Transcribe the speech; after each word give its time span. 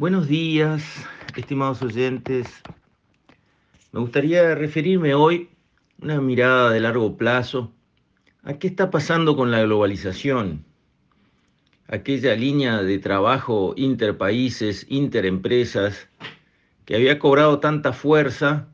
Buenos 0.00 0.28
días, 0.28 0.82
estimados 1.36 1.82
oyentes. 1.82 2.48
Me 3.92 4.00
gustaría 4.00 4.54
referirme 4.54 5.14
hoy, 5.14 5.50
una 6.00 6.22
mirada 6.22 6.70
de 6.70 6.80
largo 6.80 7.18
plazo, 7.18 7.70
a 8.42 8.54
qué 8.54 8.68
está 8.68 8.90
pasando 8.90 9.36
con 9.36 9.50
la 9.50 9.60
globalización, 9.60 10.64
aquella 11.86 12.34
línea 12.34 12.82
de 12.82 12.98
trabajo 12.98 13.74
interpaíses, 13.76 14.86
interempresas, 14.88 16.08
que 16.86 16.96
había 16.96 17.18
cobrado 17.18 17.60
tanta 17.60 17.92
fuerza 17.92 18.68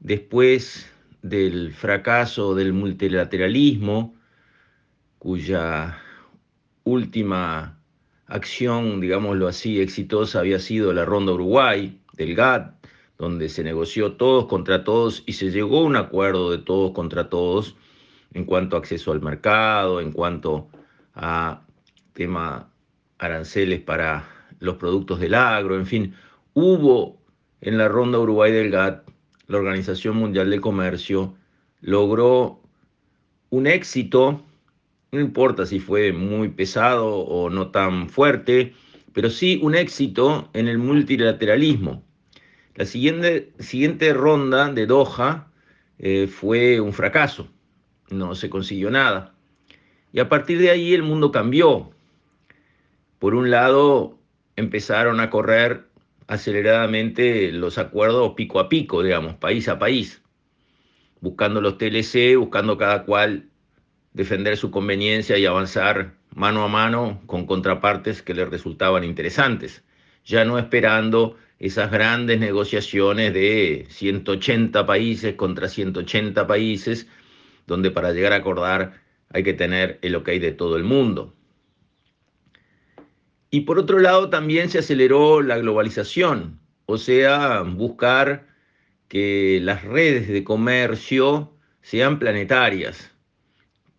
después 0.00 0.90
del 1.22 1.72
fracaso 1.72 2.56
del 2.56 2.72
multilateralismo, 2.72 4.16
cuya 5.20 6.00
última 6.82 7.77
acción, 8.28 9.00
digámoslo 9.00 9.48
así, 9.48 9.80
exitosa 9.80 10.40
había 10.40 10.58
sido 10.58 10.92
la 10.92 11.04
Ronda 11.04 11.32
Uruguay 11.32 11.98
del 12.12 12.34
GATT, 12.34 12.74
donde 13.18 13.48
se 13.48 13.64
negoció 13.64 14.12
todos 14.12 14.46
contra 14.46 14.84
todos 14.84 15.24
y 15.26 15.32
se 15.32 15.50
llegó 15.50 15.80
a 15.80 15.84
un 15.84 15.96
acuerdo 15.96 16.50
de 16.50 16.58
todos 16.58 16.92
contra 16.92 17.28
todos 17.28 17.74
en 18.34 18.44
cuanto 18.44 18.76
a 18.76 18.78
acceso 18.78 19.10
al 19.10 19.22
mercado, 19.22 20.00
en 20.00 20.12
cuanto 20.12 20.68
a 21.14 21.62
tema 22.12 22.70
aranceles 23.18 23.80
para 23.80 24.28
los 24.60 24.76
productos 24.76 25.18
del 25.18 25.34
agro, 25.34 25.76
en 25.76 25.86
fin, 25.86 26.14
hubo 26.52 27.18
en 27.60 27.78
la 27.78 27.88
Ronda 27.88 28.18
Uruguay 28.18 28.52
del 28.52 28.70
GATT, 28.70 29.08
la 29.48 29.58
Organización 29.58 30.16
Mundial 30.16 30.50
de 30.50 30.60
Comercio 30.60 31.34
logró 31.80 32.60
un 33.50 33.66
éxito 33.66 34.42
no 35.10 35.20
importa 35.20 35.66
si 35.66 35.80
fue 35.80 36.12
muy 36.12 36.48
pesado 36.48 37.16
o 37.16 37.50
no 37.50 37.70
tan 37.70 38.08
fuerte, 38.08 38.74
pero 39.12 39.30
sí 39.30 39.58
un 39.62 39.74
éxito 39.74 40.50
en 40.52 40.68
el 40.68 40.78
multilateralismo. 40.78 42.04
La 42.74 42.84
siguiente, 42.84 44.12
ronda 44.12 44.72
de 44.72 44.86
Doha 44.86 45.50
eh, 45.98 46.28
fue 46.28 46.80
un 46.80 46.92
fracaso, 46.92 47.48
no 48.10 48.34
se 48.34 48.50
consiguió 48.50 48.90
nada. 48.90 49.34
Y 50.12 50.20
a 50.20 50.28
partir 50.28 50.58
de 50.58 50.70
ahí 50.70 50.94
el 50.94 51.02
mundo 51.02 51.32
cambió. 51.32 51.90
Por 53.18 53.34
un 53.34 53.50
lado, 53.50 54.18
empezaron 54.54 55.18
a 55.20 55.30
correr 55.30 55.88
aceleradamente 56.28 57.50
los 57.50 57.78
acuerdos 57.78 58.34
pico 58.34 58.60
a 58.60 58.68
pico, 58.68 59.02
digamos, 59.02 59.34
país 59.34 59.68
a 59.68 59.78
país, 59.78 60.22
buscando 61.20 61.60
los 61.60 61.78
TLC, 61.78 62.36
buscando 62.36 62.78
cada 62.78 63.04
cual 63.04 63.48
defender 64.12 64.56
su 64.56 64.70
conveniencia 64.70 65.38
y 65.38 65.46
avanzar 65.46 66.14
mano 66.34 66.64
a 66.64 66.68
mano 66.68 67.20
con 67.26 67.46
contrapartes 67.46 68.22
que 68.22 68.34
le 68.34 68.44
resultaban 68.44 69.04
interesantes, 69.04 69.84
ya 70.24 70.44
no 70.44 70.58
esperando 70.58 71.36
esas 71.58 71.90
grandes 71.90 72.38
negociaciones 72.38 73.34
de 73.34 73.86
180 73.90 74.86
países 74.86 75.34
contra 75.34 75.68
180 75.68 76.46
países, 76.46 77.08
donde 77.66 77.90
para 77.90 78.12
llegar 78.12 78.32
a 78.32 78.36
acordar 78.36 79.00
hay 79.30 79.42
que 79.42 79.54
tener 79.54 79.98
el 80.02 80.14
ok 80.14 80.28
de 80.28 80.52
todo 80.52 80.76
el 80.76 80.84
mundo. 80.84 81.34
Y 83.50 83.62
por 83.62 83.78
otro 83.78 83.98
lado 83.98 84.30
también 84.30 84.68
se 84.68 84.78
aceleró 84.78 85.42
la 85.42 85.58
globalización, 85.58 86.60
o 86.86 86.98
sea, 86.98 87.62
buscar 87.62 88.46
que 89.08 89.58
las 89.62 89.84
redes 89.84 90.28
de 90.28 90.44
comercio 90.44 91.54
sean 91.80 92.18
planetarias, 92.18 93.10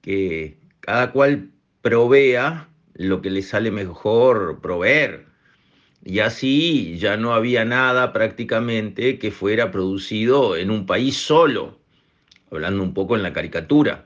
que 0.02 0.58
cada 0.80 1.12
cual 1.12 1.50
provea 1.82 2.70
lo 2.94 3.22
que 3.22 3.30
le 3.30 3.42
sale 3.42 3.72
mejor 3.72 4.60
proveer. 4.62 5.26
Y 6.04 6.20
así 6.20 6.98
ya 6.98 7.18
no 7.18 7.34
había 7.34 7.66
nada 7.66 8.14
prácticamente 8.14 9.20
que 9.20 9.32
fuera 9.32 9.72
producido 9.72 10.56
en 10.56 10.72
un 10.72 10.86
país 10.86 11.18
solo, 11.18 11.80
hablando 12.52 12.84
un 12.84 12.94
poco 12.94 13.16
en 13.16 13.24
la 13.24 13.34
caricatura. 13.34 14.06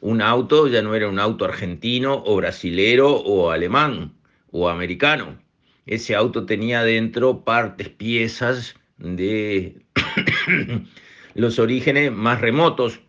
Un 0.00 0.22
auto 0.22 0.66
ya 0.66 0.82
no 0.82 0.94
era 0.94 1.08
un 1.08 1.18
auto 1.18 1.44
argentino 1.44 2.22
o 2.24 2.36
brasilero 2.36 3.10
o 3.14 3.50
alemán 3.50 4.12
o 4.50 4.68
americano. 4.68 5.38
Ese 5.86 6.14
auto 6.14 6.46
tenía 6.46 6.82
dentro 6.82 7.44
partes, 7.44 7.88
piezas 7.88 8.74
de 8.98 9.82
los 11.34 11.58
orígenes 11.58 12.12
más 12.12 12.40
remotos. 12.40 13.00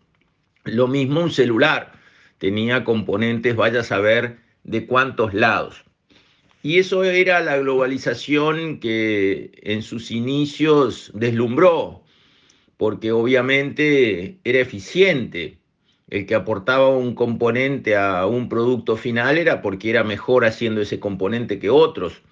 Lo 0.64 0.88
mismo 0.88 1.22
un 1.22 1.32
celular 1.32 2.03
tenía 2.44 2.84
componentes, 2.84 3.56
vaya 3.56 3.80
a 3.80 3.84
saber 3.86 4.40
de 4.66 4.86
cuántos 4.86 5.34
lados. 5.34 5.86
Y 6.62 6.78
eso 6.78 7.06
era 7.06 7.40
la 7.40 7.58
globalización 7.58 8.82
que 8.82 9.52
en 9.64 9.82
sus 9.82 10.12
inicios 10.12 11.10
deslumbró, 11.14 12.04
porque 12.76 13.14
obviamente 13.14 14.40
era 14.44 14.60
eficiente. 14.60 15.60
El 16.10 16.26
que 16.26 16.36
aportaba 16.36 16.90
un 16.90 17.16
componente 17.16 17.96
a 17.96 18.26
un 18.26 18.50
producto 18.50 18.98
final 18.98 19.38
era 19.38 19.62
porque 19.62 19.90
era 19.90 20.04
mejor 20.04 20.44
haciendo 20.44 20.82
ese 20.82 21.00
componente 21.00 21.60
que 21.60 21.70
otros. 21.70 22.24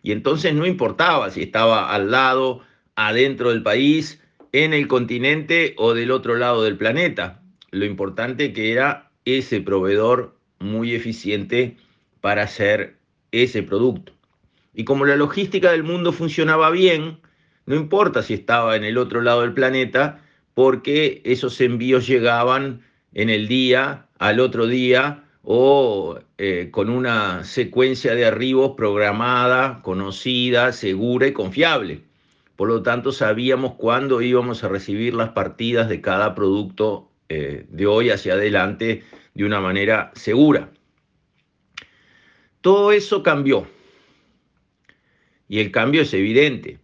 Y 0.00 0.12
entonces 0.12 0.54
no 0.54 0.64
importaba 0.64 1.28
si 1.32 1.42
estaba 1.42 1.92
al 1.92 2.12
lado, 2.12 2.60
adentro 2.94 3.50
del 3.50 3.64
país, 3.64 4.22
en 4.52 4.74
el 4.74 4.86
continente 4.86 5.74
o 5.76 5.92
del 5.92 6.12
otro 6.12 6.36
lado 6.36 6.62
del 6.62 6.76
planeta. 6.76 7.42
Lo 7.72 7.84
importante 7.84 8.52
que 8.52 8.70
era 8.70 9.05
ese 9.26 9.60
proveedor 9.60 10.34
muy 10.58 10.94
eficiente 10.94 11.76
para 12.22 12.44
hacer 12.44 12.96
ese 13.32 13.62
producto. 13.62 14.12
Y 14.72 14.84
como 14.84 15.04
la 15.04 15.16
logística 15.16 15.70
del 15.72 15.82
mundo 15.82 16.12
funcionaba 16.12 16.70
bien, 16.70 17.18
no 17.66 17.74
importa 17.74 18.22
si 18.22 18.34
estaba 18.34 18.76
en 18.76 18.84
el 18.84 18.96
otro 18.96 19.20
lado 19.20 19.42
del 19.42 19.52
planeta, 19.52 20.22
porque 20.54 21.20
esos 21.24 21.60
envíos 21.60 22.06
llegaban 22.06 22.82
en 23.12 23.28
el 23.28 23.48
día, 23.48 24.06
al 24.18 24.40
otro 24.40 24.66
día, 24.66 25.24
o 25.42 26.18
eh, 26.38 26.70
con 26.72 26.90
una 26.90 27.44
secuencia 27.44 28.14
de 28.14 28.26
arribos 28.26 28.72
programada, 28.76 29.80
conocida, 29.82 30.72
segura 30.72 31.26
y 31.26 31.32
confiable. 31.32 32.02
Por 32.56 32.68
lo 32.68 32.82
tanto, 32.82 33.12
sabíamos 33.12 33.74
cuándo 33.74 34.22
íbamos 34.22 34.64
a 34.64 34.68
recibir 34.68 35.14
las 35.14 35.30
partidas 35.30 35.88
de 35.88 36.00
cada 36.00 36.34
producto 36.34 37.10
eh, 37.28 37.66
de 37.68 37.86
hoy 37.86 38.10
hacia 38.10 38.34
adelante 38.34 39.02
de 39.34 39.44
una 39.44 39.60
manera 39.60 40.12
segura. 40.14 40.70
Todo 42.60 42.92
eso 42.92 43.22
cambió. 43.22 43.66
Y 45.48 45.60
el 45.60 45.72
cambio 45.72 46.02
es 46.02 46.14
evidente. 46.14 46.78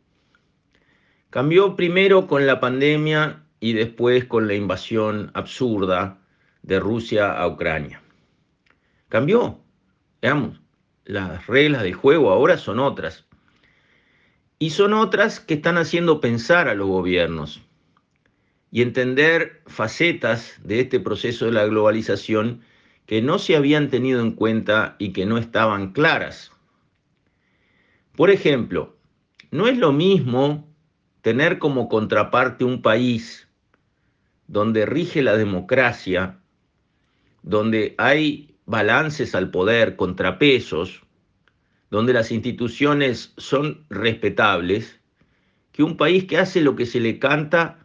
Cambió 1.31 1.77
primero 1.77 2.27
con 2.27 2.47
la 2.47 2.61
pandemia 2.61 3.45
y 3.61 3.73
después 3.73 4.25
con 4.25 4.49
la 4.49 4.55
invasión 4.55 5.31
absurda 5.35 6.19
de 6.63 6.81
Rusia 6.81 7.33
a 7.33 7.47
Ucrania. 7.47 8.03
Cambió. 9.09 9.61
Veamos, 10.21 10.61
las 11.05 11.47
reglas 11.47 11.83
de 11.83 11.93
juego 11.93 12.31
ahora 12.31 12.59
son 12.59 12.81
otras. 12.81 13.27
Y 14.59 14.71
son 14.71 14.93
otras 14.93 15.41
que 15.41 15.55
están 15.55 15.79
haciendo 15.79 16.21
pensar 16.21 16.69
a 16.69 16.75
los 16.75 16.89
gobiernos 16.89 17.63
y 18.73 18.81
entender 18.81 19.63
facetas 19.67 20.55
de 20.65 20.81
este 20.81 20.99
proceso 20.99 21.45
de 21.45 21.53
la 21.53 21.67
globalización 21.67 22.63
que 23.05 23.21
no 23.21 23.39
se 23.39 23.55
habían 23.55 23.91
tenido 23.91 24.23
en 24.23 24.33
cuenta 24.33 24.97
y 24.99 25.13
que 25.13 25.27
no 25.27 25.37
estaban 25.37 25.93
claras. 25.93 26.51
Por 28.17 28.31
ejemplo, 28.31 28.97
no 29.51 29.69
es 29.69 29.77
lo 29.77 29.93
mismo 29.93 30.67
tener 31.21 31.59
como 31.59 31.91
contraparte 31.91 32.65
un 32.65 32.81
país 32.81 33.47
donde 34.47 34.87
rige 34.87 35.23
la 35.23 35.37
democracia, 35.37 36.39
donde 37.43 37.95
hay 37.99 38.57
balances 38.65 39.35
al 39.35 39.51
poder, 39.51 39.97
contrapesos, 39.97 41.03
donde 41.91 42.15
las 42.15 42.33
instituciones 42.33 43.35
son 43.37 43.85
respetables, 43.91 44.99
que 45.73 45.83
un 45.83 45.99
país 45.99 46.25
que 46.25 46.39
hace 46.39 46.63
lo 46.63 46.75
que 46.75 46.87
se 46.87 47.01
le 47.01 47.19
canta 47.19 47.82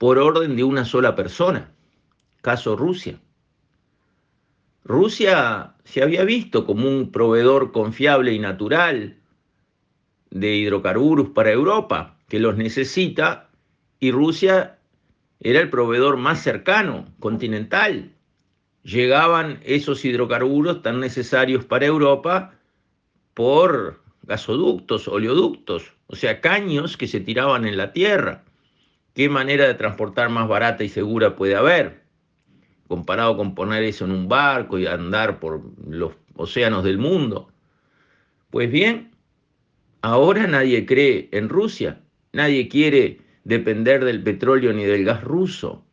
por 0.00 0.16
orden 0.16 0.56
de 0.56 0.64
una 0.64 0.86
sola 0.86 1.14
persona, 1.14 1.74
caso 2.40 2.74
Rusia. 2.74 3.20
Rusia 4.82 5.74
se 5.84 6.02
había 6.02 6.24
visto 6.24 6.64
como 6.64 6.88
un 6.88 7.12
proveedor 7.12 7.70
confiable 7.70 8.32
y 8.32 8.38
natural 8.38 9.18
de 10.30 10.56
hidrocarburos 10.56 11.28
para 11.28 11.52
Europa, 11.52 12.16
que 12.30 12.38
los 12.38 12.56
necesita, 12.56 13.50
y 13.98 14.10
Rusia 14.10 14.78
era 15.38 15.60
el 15.60 15.68
proveedor 15.68 16.16
más 16.16 16.42
cercano, 16.42 17.06
continental. 17.20 18.10
Llegaban 18.82 19.60
esos 19.64 20.02
hidrocarburos 20.02 20.80
tan 20.80 21.00
necesarios 21.00 21.66
para 21.66 21.84
Europa 21.84 22.54
por 23.34 24.00
gasoductos, 24.22 25.08
oleoductos, 25.08 25.92
o 26.06 26.16
sea, 26.16 26.40
caños 26.40 26.96
que 26.96 27.06
se 27.06 27.20
tiraban 27.20 27.66
en 27.66 27.76
la 27.76 27.92
tierra. 27.92 28.44
¿Qué 29.20 29.28
manera 29.28 29.68
de 29.68 29.74
transportar 29.74 30.30
más 30.30 30.48
barata 30.48 30.82
y 30.82 30.88
segura 30.88 31.36
puede 31.36 31.54
haber? 31.54 32.04
Comparado 32.88 33.36
con 33.36 33.54
poner 33.54 33.82
eso 33.82 34.06
en 34.06 34.12
un 34.12 34.28
barco 34.28 34.78
y 34.78 34.86
andar 34.86 35.40
por 35.40 35.60
los 35.86 36.14
océanos 36.36 36.84
del 36.84 36.96
mundo. 36.96 37.52
Pues 38.48 38.72
bien, 38.72 39.10
Ahora 40.00 40.46
nadie 40.46 40.86
cree 40.86 41.28
en 41.32 41.50
Rusia, 41.50 42.00
nadie 42.32 42.66
quiere 42.68 43.20
depender 43.44 44.06
del 44.06 44.22
petróleo 44.22 44.72
ni 44.72 44.84
del 44.84 45.04
gas 45.04 45.22
ruso, 45.22 45.84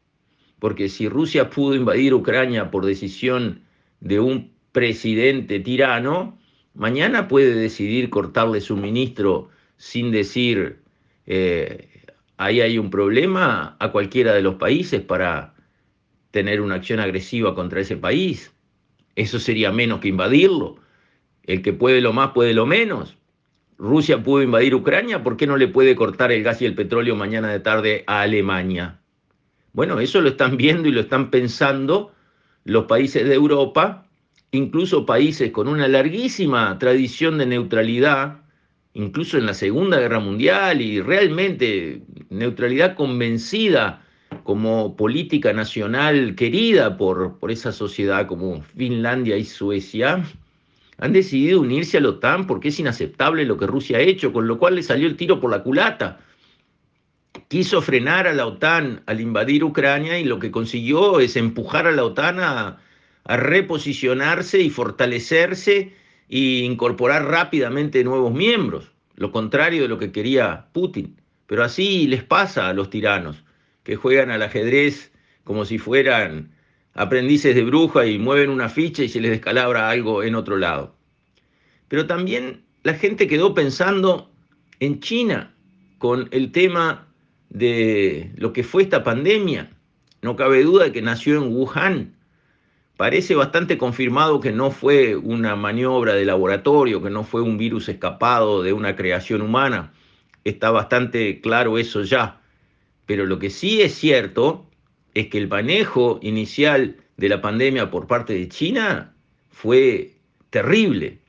porque 0.59 0.87
si 0.87 1.09
Rusia 1.09 1.49
pudo 1.49 1.75
invadir 1.75 2.13
Ucrania 2.13 2.71
por 2.71 2.85
decisión 2.85 3.63
de 3.99 4.21
un 4.21 4.53
presidente 4.71 5.59
tirano, 5.59 6.39
mañana 6.73 7.27
puede 7.27 7.53
decidir 7.55 8.09
cortarle 8.09 8.61
suministro 8.61 9.49
sin 9.75 10.11
decir 10.11 10.79
eh, 11.25 11.96
ahí 12.37 12.61
hay 12.61 12.77
un 12.77 12.89
problema 12.89 13.75
a 13.79 13.91
cualquiera 13.91 14.33
de 14.33 14.41
los 14.41 14.55
países 14.55 15.01
para 15.01 15.55
tener 16.31 16.61
una 16.61 16.75
acción 16.75 16.99
agresiva 16.99 17.55
contra 17.55 17.81
ese 17.81 17.97
país. 17.97 18.53
Eso 19.15 19.39
sería 19.39 19.71
menos 19.71 19.99
que 19.99 20.09
invadirlo. 20.09 20.77
El 21.43 21.61
que 21.61 21.73
puede 21.73 22.01
lo 22.01 22.13
más 22.13 22.31
puede 22.31 22.53
lo 22.53 22.65
menos. 22.65 23.17
Rusia 23.77 24.23
pudo 24.23 24.41
invadir 24.41 24.73
Ucrania, 24.73 25.23
¿por 25.23 25.37
qué 25.37 25.45
no 25.45 25.57
le 25.57 25.67
puede 25.67 25.95
cortar 25.95 26.31
el 26.31 26.43
gas 26.43 26.61
y 26.61 26.65
el 26.65 26.75
petróleo 26.75 27.15
mañana 27.15 27.51
de 27.51 27.59
tarde 27.59 28.03
a 28.07 28.21
Alemania? 28.21 28.99
Bueno, 29.73 29.99
eso 29.99 30.21
lo 30.21 30.29
están 30.29 30.57
viendo 30.57 30.89
y 30.89 30.91
lo 30.91 31.01
están 31.01 31.29
pensando 31.29 32.11
los 32.63 32.85
países 32.85 33.27
de 33.27 33.35
Europa, 33.35 34.07
incluso 34.51 35.05
países 35.05 35.51
con 35.51 35.67
una 35.67 35.87
larguísima 35.87 36.77
tradición 36.79 37.37
de 37.37 37.45
neutralidad, 37.45 38.41
incluso 38.97 39.37
en 39.37 39.45
la 39.45 39.53
Segunda 39.53 39.99
Guerra 39.99 40.19
Mundial 40.19 40.81
y 40.81 41.01
realmente 41.01 42.01
neutralidad 42.29 42.95
convencida 42.95 44.01
como 44.43 44.95
política 44.95 45.53
nacional 45.53 46.33
querida 46.35 46.97
por, 46.97 47.37
por 47.37 47.51
esa 47.51 47.71
sociedad 47.71 48.25
como 48.25 48.63
Finlandia 48.75 49.37
y 49.37 49.45
Suecia, 49.45 50.25
han 50.97 51.13
decidido 51.13 51.61
unirse 51.61 51.97
a 51.97 52.01
la 52.01 52.09
OTAN 52.09 52.47
porque 52.47 52.69
es 52.69 52.79
inaceptable 52.79 53.45
lo 53.45 53.57
que 53.57 53.67
Rusia 53.67 53.97
ha 53.99 54.01
hecho, 54.01 54.33
con 54.33 54.47
lo 54.47 54.57
cual 54.57 54.75
le 54.75 54.83
salió 54.83 55.07
el 55.07 55.15
tiro 55.15 55.39
por 55.39 55.51
la 55.51 55.61
culata. 55.61 56.19
Quiso 57.49 57.83
frenar 57.83 58.25
a 58.27 58.33
la 58.33 58.47
OTAN 58.47 59.03
al 59.05 59.21
invadir 59.21 59.63
Ucrania 59.63 60.17
y 60.17 60.23
lo 60.23 60.39
que 60.39 60.49
consiguió 60.49 61.19
es 61.19 61.35
empujar 61.35 61.85
a 61.85 61.91
la 61.91 62.03
OTAN 62.03 62.39
a, 62.39 62.77
a 63.25 63.37
reposicionarse 63.37 64.59
y 64.59 64.71
fortalecerse 64.71 65.93
e 66.29 66.59
incorporar 66.63 67.25
rápidamente 67.25 68.03
nuevos 68.03 68.33
miembros, 68.33 68.91
lo 69.15 69.31
contrario 69.31 69.83
de 69.83 69.87
lo 69.87 69.97
que 69.97 70.11
quería 70.11 70.67
Putin. 70.73 71.19
Pero 71.47 71.63
así 71.63 72.07
les 72.07 72.23
pasa 72.23 72.67
a 72.67 72.73
los 72.73 72.89
tiranos, 72.89 73.43
que 73.83 73.95
juegan 73.95 74.31
al 74.31 74.41
ajedrez 74.41 75.11
como 75.43 75.63
si 75.63 75.77
fueran 75.77 76.51
aprendices 76.93 77.55
de 77.55 77.63
bruja 77.63 78.05
y 78.05 78.19
mueven 78.19 78.49
una 78.49 78.69
ficha 78.69 79.03
y 79.03 79.09
se 79.09 79.21
les 79.21 79.31
descalabra 79.31 79.89
algo 79.89 80.23
en 80.23 80.35
otro 80.35 80.57
lado. 80.57 80.95
Pero 81.87 82.05
también 82.05 82.63
la 82.83 82.95
gente 82.95 83.27
quedó 83.27 83.53
pensando 83.53 84.29
en 84.79 84.99
China 84.99 85.53
con 85.99 86.27
el 86.31 86.51
tema 86.51 87.07
de 87.49 88.31
lo 88.35 88.51
que 88.51 88.63
fue 88.63 88.83
esta 88.83 89.03
pandemia. 89.03 89.71
No 90.21 90.35
cabe 90.35 90.63
duda 90.63 90.85
de 90.85 90.91
que 90.91 91.01
nació 91.01 91.37
en 91.37 91.55
Wuhan. 91.55 92.16
Parece 92.97 93.35
bastante 93.35 93.77
confirmado 93.77 94.39
que 94.39 94.51
no 94.51 94.71
fue 94.71 95.15
una 95.15 95.55
maniobra 95.55 96.15
de 96.15 96.25
laboratorio, 96.25 97.01
que 97.01 97.11
no 97.11 97.23
fue 97.23 97.43
un 97.43 97.59
virus 97.59 97.87
escapado 97.89 98.63
de 98.63 98.73
una 98.73 98.95
creación 98.95 99.43
humana. 99.43 99.93
Está 100.43 100.71
bastante 100.71 101.39
claro 101.39 101.77
eso 101.77 102.01
ya. 102.01 102.41
Pero 103.05 103.27
lo 103.27 103.37
que 103.37 103.51
sí 103.51 103.81
es 103.83 103.93
cierto 103.93 104.65
es 105.13 105.27
que 105.27 105.37
el 105.37 105.47
manejo 105.47 106.19
inicial 106.23 106.97
de 107.17 107.29
la 107.29 107.39
pandemia 107.39 107.91
por 107.91 108.07
parte 108.07 108.33
de 108.33 108.49
China 108.49 109.13
fue 109.51 110.15
terrible. 110.49 111.19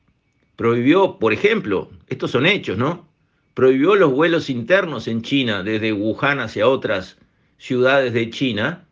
Prohibió, 0.57 1.19
por 1.19 1.35
ejemplo, 1.35 1.91
estos 2.09 2.31
son 2.31 2.47
hechos, 2.47 2.79
¿no? 2.79 3.07
Prohibió 3.53 3.95
los 3.95 4.11
vuelos 4.11 4.49
internos 4.49 5.07
en 5.07 5.21
China 5.21 5.63
desde 5.63 5.93
Wuhan 5.93 6.41
hacia 6.41 6.67
otras 6.67 7.19
ciudades 7.59 8.15
de 8.15 8.31
China, 8.31 8.88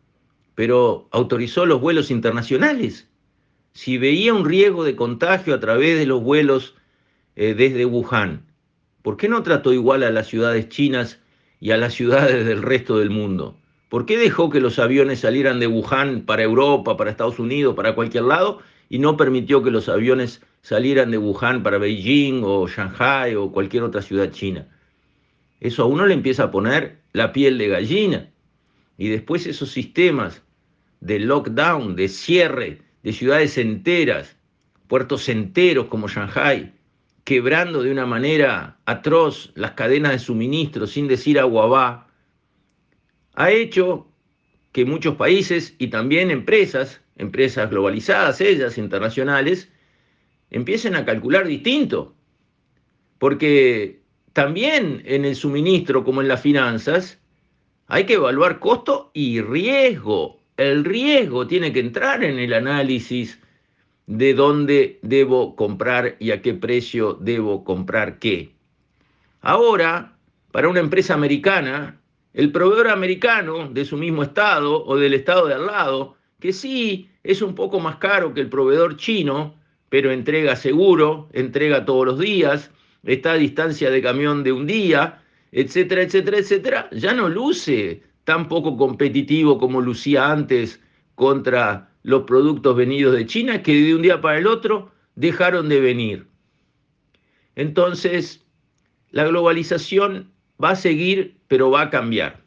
pero 0.57 1.07
autorizó 1.11 1.67
los 1.67 1.79
vuelos 1.79 2.09
internacionales. 2.09 3.07
Si 3.73 3.99
veía 3.99 4.33
un 4.33 4.43
riesgo 4.43 4.83
de 4.83 4.95
contagio 4.95 5.53
a 5.53 5.59
través 5.59 5.99
de 5.99 6.07
los 6.07 6.23
vuelos 6.23 6.73
eh, 7.35 7.53
desde 7.53 7.85
Wuhan, 7.85 8.41
¿por 9.03 9.17
qué 9.17 9.29
no 9.29 9.43
trató 9.43 9.71
igual 9.71 10.01
a 10.01 10.09
las 10.09 10.25
ciudades 10.25 10.67
chinas 10.67 11.19
y 11.59 11.69
a 11.69 11.77
las 11.77 11.93
ciudades 11.93 12.43
del 12.43 12.63
resto 12.63 12.97
del 12.97 13.11
mundo? 13.11 13.55
¿Por 13.87 14.07
qué 14.07 14.17
dejó 14.17 14.49
que 14.49 14.59
los 14.59 14.79
aviones 14.79 15.19
salieran 15.19 15.59
de 15.59 15.67
Wuhan 15.67 16.21
para 16.21 16.41
Europa, 16.41 16.97
para 16.97 17.11
Estados 17.11 17.37
Unidos, 17.37 17.75
para 17.75 17.93
cualquier 17.93 18.23
lado 18.23 18.57
y 18.89 18.97
no 18.97 19.15
permitió 19.15 19.61
que 19.61 19.69
los 19.69 19.87
aviones 19.89 20.41
salieran 20.63 21.11
de 21.11 21.19
Wuhan 21.19 21.61
para 21.61 21.77
Beijing 21.77 22.41
o 22.43 22.67
Shanghai 22.67 23.35
o 23.35 23.51
cualquier 23.51 23.83
otra 23.83 24.01
ciudad 24.01 24.31
china? 24.31 24.67
Eso 25.59 25.83
a 25.83 25.85
uno 25.85 26.07
le 26.07 26.15
empieza 26.15 26.45
a 26.45 26.51
poner 26.51 26.97
la 27.13 27.31
piel 27.31 27.59
de 27.59 27.67
gallina. 27.67 28.31
Y 28.97 29.09
después 29.09 29.45
esos 29.45 29.69
sistemas 29.69 30.41
de 30.99 31.19
lockdown, 31.19 31.95
de 31.95 32.07
cierre 32.07 32.81
de 33.03 33.13
ciudades 33.13 33.57
enteras, 33.57 34.35
puertos 34.87 35.29
enteros 35.29 35.87
como 35.87 36.07
Shanghai, 36.07 36.73
quebrando 37.23 37.83
de 37.83 37.91
una 37.91 38.05
manera 38.05 38.79
atroz 38.85 39.51
las 39.55 39.71
cadenas 39.71 40.11
de 40.11 40.19
suministro 40.19 40.87
sin 40.87 41.07
decir 41.07 41.39
agua 41.39 41.67
va, 41.67 42.07
ha 43.35 43.51
hecho 43.51 44.07
que 44.71 44.85
muchos 44.85 45.15
países 45.15 45.75
y 45.77 45.87
también 45.87 46.31
empresas, 46.31 47.01
empresas 47.15 47.69
globalizadas, 47.69 48.41
ellas 48.41 48.77
internacionales, 48.77 49.69
empiecen 50.49 50.95
a 50.95 51.05
calcular 51.05 51.47
distinto. 51.47 52.15
Porque 53.19 54.01
también 54.33 55.01
en 55.05 55.25
el 55.25 55.35
suministro 55.35 56.03
como 56.03 56.21
en 56.21 56.27
las 56.27 56.41
finanzas 56.41 57.19
hay 57.87 58.05
que 58.05 58.15
evaluar 58.15 58.59
costo 58.59 59.11
y 59.13 59.41
riesgo. 59.41 60.41
El 60.57 60.83
riesgo 60.85 61.45
tiene 61.45 61.71
que 61.71 61.79
entrar 61.79 62.23
en 62.23 62.39
el 62.39 62.51
análisis 62.53 63.39
de 64.07 64.33
dónde 64.33 64.97
debo 65.03 65.55
comprar 65.55 66.15
y 66.19 66.31
a 66.31 66.41
qué 66.41 66.55
precio 66.55 67.13
debo 67.13 67.63
comprar 67.63 68.17
qué. 68.17 68.55
Ahora, 69.41 70.17
para 70.51 70.67
una 70.67 70.79
empresa 70.79 71.13
americana, 71.13 72.01
el 72.33 72.51
proveedor 72.51 72.87
americano 72.87 73.69
de 73.69 73.85
su 73.85 73.97
mismo 73.97 74.23
estado 74.23 74.83
o 74.83 74.97
del 74.97 75.13
estado 75.13 75.45
de 75.45 75.53
al 75.53 75.67
lado, 75.67 76.15
que 76.39 76.51
sí 76.51 77.09
es 77.23 77.43
un 77.43 77.53
poco 77.53 77.79
más 77.79 77.97
caro 77.97 78.33
que 78.33 78.41
el 78.41 78.49
proveedor 78.49 78.97
chino, 78.97 79.55
pero 79.89 80.11
entrega 80.11 80.55
seguro, 80.55 81.29
entrega 81.33 81.85
todos 81.85 82.05
los 82.07 82.19
días, 82.19 82.71
está 83.03 83.33
a 83.33 83.37
distancia 83.37 83.91
de 83.91 84.01
camión 84.01 84.43
de 84.43 84.53
un 84.53 84.65
día, 84.65 85.21
etcétera, 85.51 86.01
etcétera, 86.01 86.37
etcétera, 86.39 86.89
ya 86.91 87.13
no 87.13 87.29
luce 87.29 88.06
tan 88.27 88.49
poco 88.49 88.75
competitivo 88.75 89.57
como 89.57 89.79
lucía 89.79 90.29
antes 90.29 90.81
contra 91.15 91.89
los 92.03 92.23
productos 92.23 92.75
venidos 92.75 93.15
de 93.15 93.25
China, 93.25 93.63
que 93.63 93.73
de 93.73 93.95
un 93.95 94.01
día 94.01 94.19
para 94.19 94.37
el 94.37 94.47
otro 94.47 94.91
dejaron 95.15 95.69
de 95.69 95.79
venir. 95.79 96.27
Entonces, 97.55 98.45
la 99.11 99.23
globalización 99.23 100.29
va 100.61 100.71
a 100.71 100.75
seguir 100.75 101.37
pero 101.47 101.71
va 101.71 101.83
a 101.83 101.89
cambiar. 101.89 102.41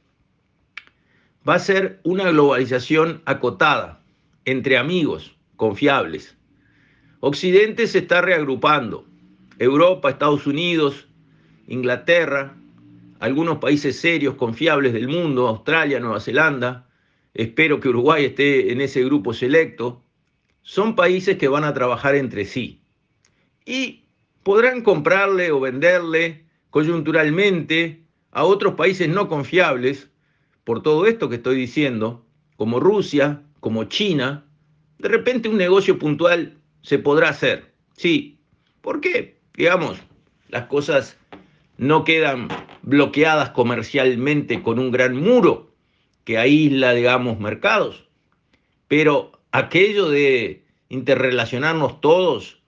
Va 1.49 1.55
a 1.55 1.59
ser 1.59 2.01
una 2.05 2.31
globalización 2.31 3.23
acotada, 3.25 4.03
entre 4.45 4.77
amigos, 4.77 5.35
confiables. 5.57 6.37
Occidente 7.21 7.87
se 7.87 8.01
está 8.01 8.21
reagrupando. 8.21 9.07
Europa, 9.59 10.11
Estados 10.11 10.47
Unidos, 10.47 11.09
Inglaterra, 11.69 12.60
algunos 13.21 13.59
países 13.59 14.01
serios, 14.01 14.35
confiables 14.35 14.95
del 14.95 15.07
mundo, 15.07 15.47
Australia, 15.47 16.01
Nueva 16.01 16.21
Zelanda, 16.21 16.89
espero 17.35 17.79
que 17.79 17.91
Uruguay 17.91 18.25
esté 18.25 18.73
en 18.73 18.81
ese 18.81 19.05
grupo 19.05 19.35
selecto, 19.35 20.03
son 20.63 20.97
países 20.97 21.37
que 21.37 21.49
van 21.49 21.65
a 21.65 21.75
trabajar 21.75 22.15
entre 22.15 22.47
sí. 22.47 22.81
Y 23.67 24.07
podrán 24.43 24.83
comprarle 24.83 25.53
o 25.53 25.61
venderle 25.61 26.47
coyunturalmente 26.71 28.03
a 28.33 28.45
otros 28.45 28.75
países 28.75 29.09
no 29.09 29.29
confiables, 29.29 30.09
por 30.65 30.83
todo 30.83 31.07
esto 31.07 31.29
que 31.29 31.37
estoy 31.37 31.57
diciendo, 31.57 32.25
como 32.57 32.81
Rusia, 32.81 33.43
como 33.61 33.85
China, 33.85 34.47
de 34.99 35.09
repente 35.09 35.49
un 35.49 35.59
negocio 35.59 35.99
puntual 35.99 36.59
se 36.83 36.99
podrá 36.99 37.29
hacer. 37.29 37.73
Sí, 37.97 38.41
¿por 38.81 39.01
qué? 39.01 39.41
Digamos, 39.55 39.99
las 40.49 40.67
cosas 40.67 41.19
no 41.77 42.05
quedan 42.05 42.49
bloqueadas 42.91 43.51
comercialmente 43.51 44.63
con 44.63 44.79
un 44.79 44.91
gran 44.91 45.17
muro 45.17 45.73
que 46.25 46.37
aísla, 46.37 46.93
digamos, 46.93 47.39
mercados. 47.41 48.09
Pero 48.89 49.33
aquello 49.53 50.11
de 50.11 50.65
interrelacionarnos 50.89 52.01
todos, 52.01 52.61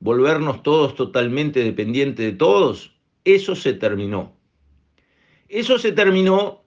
volvernos 0.00 0.62
todos 0.62 0.94
totalmente 0.94 1.64
dependientes 1.64 2.26
de 2.26 2.32
todos, 2.32 2.92
eso 3.24 3.54
se 3.54 3.72
terminó. 3.72 4.36
Eso 5.48 5.78
se 5.78 5.92
terminó 5.92 6.64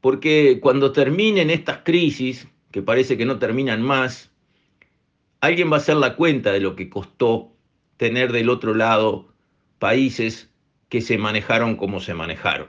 porque 0.00 0.60
cuando 0.62 0.92
terminen 0.92 1.50
estas 1.50 1.78
crisis, 1.78 2.48
que 2.70 2.82
parece 2.82 3.16
que 3.18 3.26
no 3.26 3.38
terminan 3.38 3.82
más, 3.82 4.30
alguien 5.40 5.70
va 5.70 5.76
a 5.76 5.80
hacer 5.80 5.96
la 5.96 6.16
cuenta 6.16 6.52
de 6.52 6.60
lo 6.60 6.76
que 6.76 6.88
costó 6.88 7.52
tener 7.96 8.32
del 8.32 8.48
otro 8.48 8.74
lado 8.74 9.28
países 9.78 10.53
que 10.88 11.00
se 11.00 11.18
manejaron 11.18 11.76
como 11.76 12.00
se 12.00 12.14
manejaron. 12.14 12.68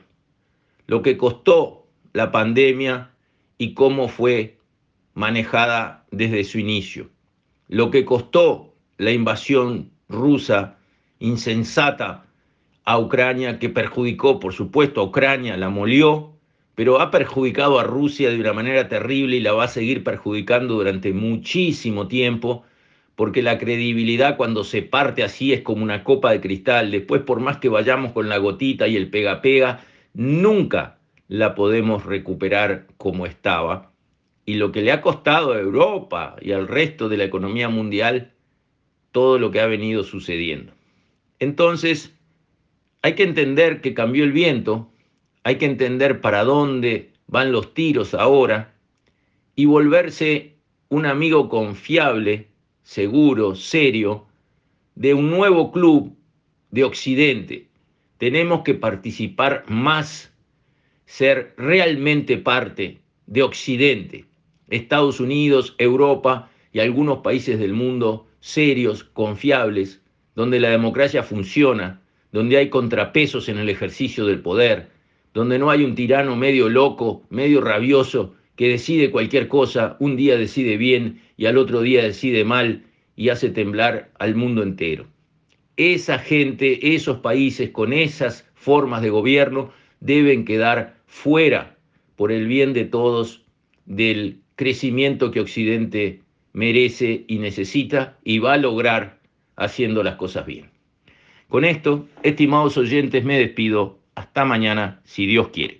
Lo 0.87 1.01
que 1.01 1.17
costó 1.17 1.87
la 2.13 2.31
pandemia 2.31 3.11
y 3.57 3.73
cómo 3.73 4.07
fue 4.07 4.57
manejada 5.13 6.05
desde 6.11 6.43
su 6.43 6.59
inicio. 6.59 7.09
Lo 7.67 7.91
que 7.91 8.05
costó 8.05 8.73
la 8.97 9.11
invasión 9.11 9.91
rusa 10.07 10.77
insensata 11.19 12.25
a 12.83 12.99
Ucrania, 12.99 13.57
que 13.57 13.69
perjudicó, 13.69 14.39
por 14.39 14.53
supuesto, 14.53 15.01
a 15.01 15.05
Ucrania, 15.05 15.57
la 15.57 15.69
molió, 15.69 16.33
pero 16.75 17.01
ha 17.01 17.09
perjudicado 17.09 17.79
a 17.79 17.83
Rusia 17.83 18.29
de 18.29 18.39
una 18.39 18.53
manera 18.53 18.87
terrible 18.87 19.37
y 19.37 19.39
la 19.39 19.53
va 19.53 19.63
a 19.63 19.69
seguir 19.69 20.03
perjudicando 20.03 20.75
durante 20.75 21.13
muchísimo 21.13 22.07
tiempo, 22.07 22.63
porque 23.15 23.41
la 23.41 23.57
credibilidad 23.57 24.37
cuando 24.37 24.63
se 24.63 24.81
parte 24.81 25.23
así 25.23 25.53
es 25.53 25.61
como 25.61 25.83
una 25.83 26.03
copa 26.03 26.31
de 26.31 26.41
cristal. 26.41 26.91
Después, 26.91 27.21
por 27.21 27.39
más 27.39 27.57
que 27.57 27.69
vayamos 27.69 28.11
con 28.11 28.27
la 28.29 28.37
gotita 28.37 28.87
y 28.87 28.97
el 28.97 29.09
pega-pega, 29.09 29.85
nunca 30.13 30.97
la 31.27 31.55
podemos 31.55 32.05
recuperar 32.05 32.87
como 32.97 33.25
estaba. 33.25 33.91
Y 34.45 34.55
lo 34.55 34.71
que 34.71 34.81
le 34.81 34.91
ha 34.91 35.01
costado 35.01 35.53
a 35.53 35.59
Europa 35.59 36.35
y 36.41 36.51
al 36.51 36.67
resto 36.67 37.09
de 37.09 37.17
la 37.17 37.23
economía 37.23 37.69
mundial, 37.69 38.31
todo 39.11 39.39
lo 39.39 39.49
que 39.49 39.61
ha 39.61 39.65
venido 39.65 40.03
sucediendo. 40.03 40.73
Entonces, 41.39 42.13
hay 43.01 43.13
que 43.13 43.23
entender 43.23 43.81
que 43.81 43.93
cambió 43.93 44.23
el 44.23 44.33
viento, 44.33 44.89
hay 45.43 45.55
que 45.55 45.65
entender 45.65 46.21
para 46.21 46.43
dónde 46.43 47.11
van 47.27 47.51
los 47.51 47.73
tiros 47.73 48.13
ahora 48.13 48.73
y 49.55 49.65
volverse 49.65 50.55
un 50.89 51.05
amigo 51.05 51.49
confiable, 51.49 52.47
seguro, 52.85 53.55
serio, 53.55 54.27
de 54.93 55.13
un 55.13 55.29
nuevo 55.29 55.71
club 55.71 56.15
de 56.69 56.83
Occidente. 56.83 57.67
Tenemos 58.19 58.61
que 58.61 58.75
participar 58.75 59.65
más, 59.67 60.31
ser 61.05 61.53
realmente 61.57 62.37
parte 62.37 62.99
de 63.25 63.41
Occidente. 63.41 64.25
Estados 64.69 65.19
Unidos, 65.19 65.75
Europa 65.79 66.49
y 66.71 66.79
algunos 66.79 67.17
países 67.19 67.59
del 67.59 67.73
mundo 67.73 68.27
serios, 68.39 69.03
confiables, 69.03 70.01
donde 70.35 70.59
la 70.59 70.69
democracia 70.69 71.23
funciona, 71.23 72.01
donde 72.31 72.57
hay 72.57 72.69
contrapesos 72.69 73.49
en 73.49 73.57
el 73.57 73.69
ejercicio 73.69 74.25
del 74.25 74.41
poder, 74.41 74.91
donde 75.33 75.57
no 75.57 75.71
hay 75.71 75.83
un 75.83 75.95
tirano 75.95 76.35
medio 76.35 76.69
loco, 76.69 77.23
medio 77.29 77.61
rabioso, 77.61 78.35
que 78.55 78.69
decide 78.69 79.11
cualquier 79.11 79.47
cosa, 79.47 79.97
un 79.99 80.15
día 80.15 80.37
decide 80.37 80.77
bien 80.77 81.21
y 81.37 81.45
al 81.45 81.57
otro 81.57 81.81
día 81.81 82.03
decide 82.03 82.43
mal 82.43 82.83
y 83.15 83.29
hace 83.29 83.49
temblar 83.49 84.11
al 84.19 84.35
mundo 84.35 84.63
entero. 84.63 85.07
Esa 85.77 86.19
gente, 86.19 86.95
esos 86.95 87.19
países 87.19 87.71
con 87.71 87.91
esas 87.91 88.49
formas 88.53 89.01
de 89.01 89.09
gobierno 89.09 89.71
deben 89.99 90.45
quedar 90.45 90.97
fuera 91.05 91.77
por 92.15 92.31
el 92.31 92.47
bien 92.47 92.73
de 92.73 92.85
todos 92.85 93.43
del 93.85 94.39
crecimiento 94.55 95.31
que 95.31 95.41
Occidente 95.41 96.21
merece 96.53 97.25
y 97.27 97.39
necesita 97.39 98.17
y 98.23 98.39
va 98.39 98.53
a 98.53 98.57
lograr 98.57 99.19
haciendo 99.57 100.03
las 100.03 100.15
cosas 100.15 100.45
bien. 100.45 100.69
Con 101.49 101.65
esto, 101.65 102.07
estimados 102.23 102.77
oyentes, 102.77 103.23
me 103.23 103.37
despido. 103.37 103.99
Hasta 104.15 104.45
mañana, 104.45 105.01
si 105.03 105.25
Dios 105.25 105.49
quiere. 105.49 105.79